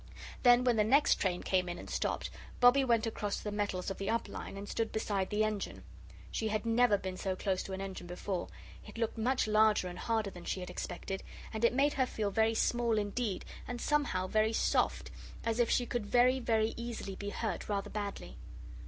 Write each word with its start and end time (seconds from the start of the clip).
Then 0.41 0.63
when 0.63 0.77
the 0.77 0.83
next 0.83 1.17
train 1.21 1.43
came 1.43 1.69
in 1.69 1.77
and 1.77 1.87
stopped, 1.87 2.31
Bobbie 2.59 2.83
went 2.83 3.05
across 3.05 3.39
the 3.39 3.51
metals 3.51 3.91
of 3.91 3.99
the 3.99 4.09
up 4.09 4.27
line 4.27 4.57
and 4.57 4.67
stood 4.67 4.91
beside 4.91 5.29
the 5.29 5.43
engine. 5.43 5.83
She 6.31 6.47
had 6.47 6.65
never 6.65 6.97
been 6.97 7.17
so 7.17 7.35
close 7.35 7.61
to 7.61 7.73
an 7.73 7.81
engine 7.81 8.07
before. 8.07 8.47
It 8.83 8.97
looked 8.97 9.19
much 9.19 9.45
larger 9.45 9.87
and 9.89 9.99
harder 9.99 10.31
than 10.31 10.43
she 10.45 10.59
had 10.59 10.71
expected, 10.71 11.21
and 11.53 11.63
it 11.63 11.71
made 11.75 11.93
her 11.93 12.07
feel 12.07 12.31
very 12.31 12.55
small 12.55 12.97
indeed, 12.97 13.45
and, 13.67 13.79
somehow, 13.79 14.25
very 14.25 14.53
soft 14.53 15.11
as 15.43 15.59
if 15.59 15.69
she 15.69 15.85
could 15.85 16.07
very, 16.07 16.39
very 16.39 16.73
easily 16.77 17.15
be 17.15 17.29
hurt 17.29 17.69
rather 17.69 17.91
badly. 17.91 18.39